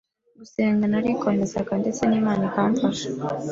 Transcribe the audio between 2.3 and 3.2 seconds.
ikamfasha